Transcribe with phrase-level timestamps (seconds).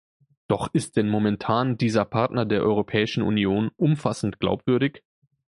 [0.47, 5.03] Doch ist denn momentan dieser Partner der Europäischen Union umfassend glaubwürdig?